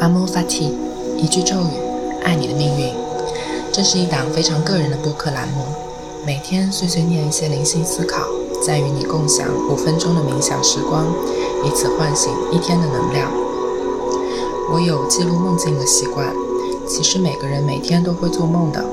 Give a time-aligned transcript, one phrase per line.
[0.00, 0.76] 阿姆法提，
[1.16, 2.92] 一句咒语，爱你的命运。
[3.72, 5.64] 这是一档非常个人的播客栏目，
[6.24, 8.26] 每天碎碎念一些灵性思考，
[8.64, 11.06] 再与你共享五分钟的冥想时光，
[11.64, 13.30] 以此唤醒一天的能量。
[14.70, 16.30] 我有记录梦境的习惯，
[16.86, 18.84] 其实每个人每天都会做梦的，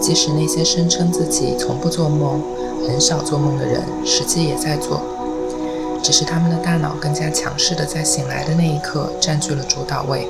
[0.00, 2.42] 即使那些声称自己从不做梦、
[2.86, 5.00] 很少做梦的人，实际也在做。
[6.02, 10.26] 只是他们的大脑更加强势的在醒来的那一刻占据了主导位。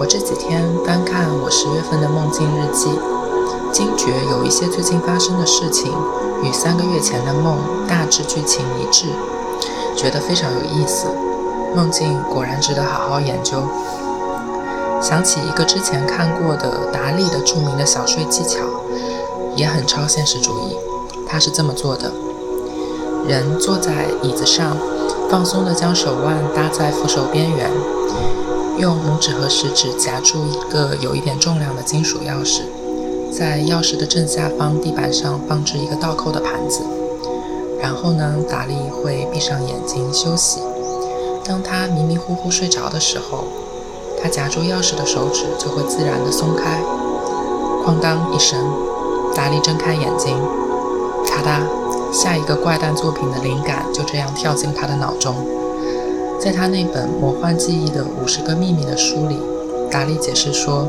[0.00, 2.88] 我这几天翻看我十月份的梦境日记，
[3.70, 5.92] 惊觉有一些最近发生的事情
[6.42, 9.08] 与三个月前的梦大致剧情一致，
[9.94, 11.06] 觉得非常有意思。
[11.76, 13.62] 梦境果然值得好好研究。
[15.02, 18.60] 想起一个之前看过的达利的著名的小睡技巧，
[19.54, 20.78] 也很超现实主义。
[21.28, 22.10] 他是这么做的。
[23.26, 24.78] 人坐在椅子上，
[25.28, 27.70] 放松地将手腕搭在扶手边缘，
[28.80, 32.62] 用拇指和食指夹住一个有一点重量的金属钥匙，
[33.30, 36.80] 在钥匙的正下方地板上放置一个倒扣的盘子。
[37.78, 40.60] 然后呢，达利会闭上眼睛休息。
[41.44, 43.44] 当他迷迷糊糊睡着的时候，
[44.22, 46.80] 他夹住钥匙的手指就会自然地松开。
[47.84, 48.58] 哐当一声，
[49.34, 50.38] 达利睁开眼睛，
[51.26, 51.60] 咔嗒。
[52.12, 55.34] 下一个怪诞作品的灵感就这样跳进他的脑中。
[56.40, 59.38] 在他那本《魔幻记忆的五十个秘密》的书里，
[59.90, 60.88] 达利解释说，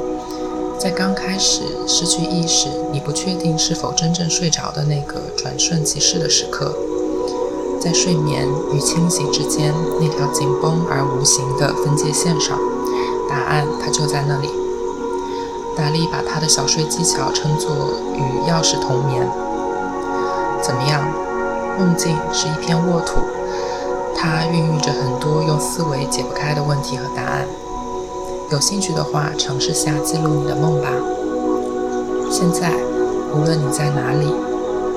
[0.79, 6.73] 在刚开始失去意识、你不确定是否真正睡着的那个转瞬即逝的时刻，
[7.81, 12.57] 在睡眠与清醒之间那条紧绷而无形的分界线上，
[13.29, 14.47] 答案它就在那里。
[15.75, 17.71] 达利把他的小睡技巧称作
[18.15, 19.27] “与钥匙同眠”。
[20.63, 21.03] 怎么样？
[21.77, 23.19] 梦境是一片沃土，
[24.15, 27.45] 它孕育着很多用思维解不开的问题和答案。
[28.51, 30.89] 有兴趣的话，尝试下记录你的梦吧。
[32.29, 32.73] 现在，
[33.33, 34.33] 无论你在哪里，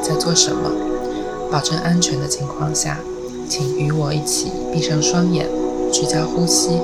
[0.02, 0.70] 在做什么，
[1.50, 2.98] 保证安全的情况下，
[3.48, 5.48] 请与我一起闭上双眼，
[5.92, 6.80] 聚焦呼吸，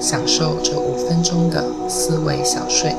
[0.00, 2.94] 享受这五分钟的思维小睡。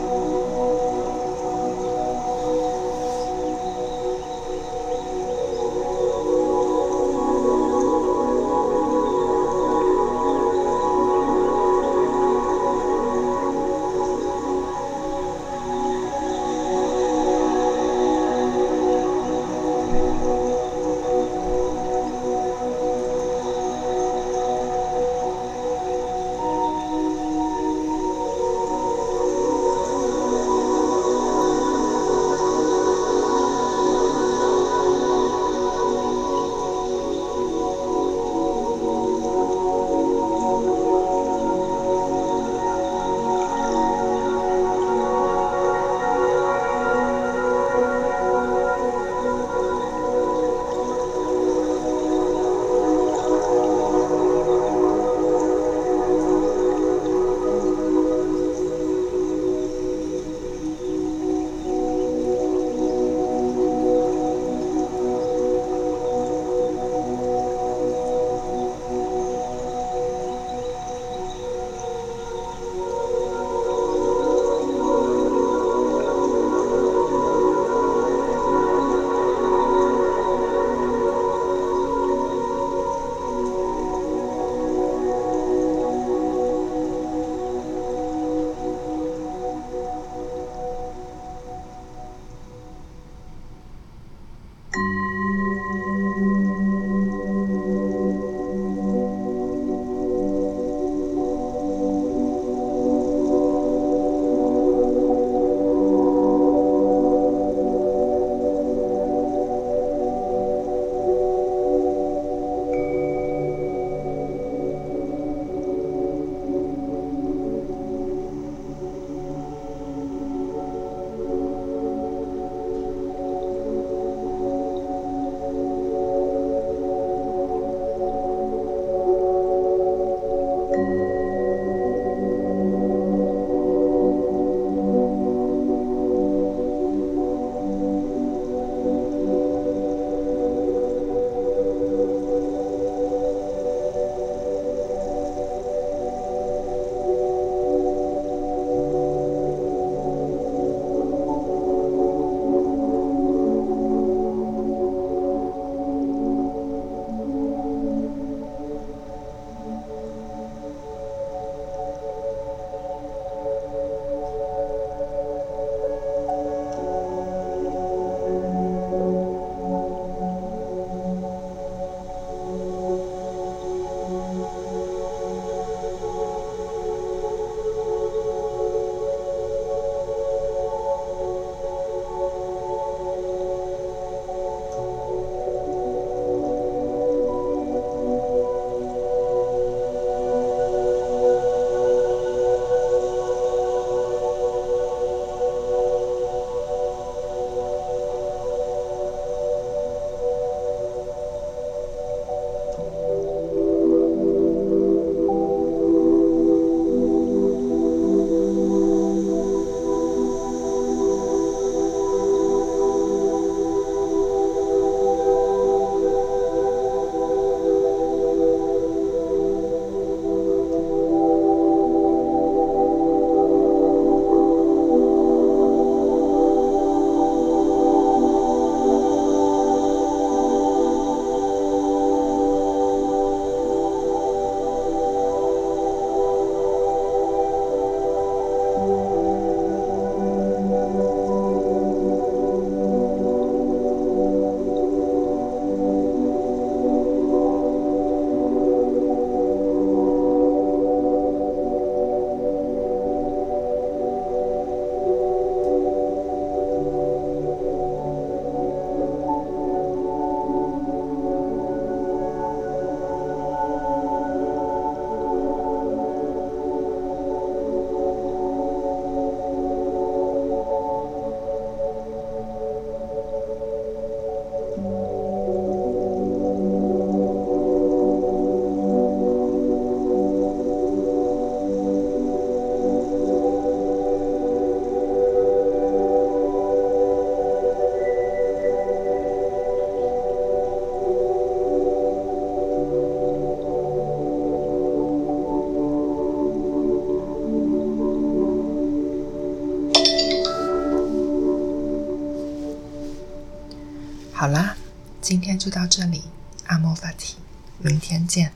[304.45, 304.77] 好啦，
[305.21, 306.21] 今天就到这里，
[306.67, 307.37] 阿莫法提，
[307.79, 308.53] 明天见。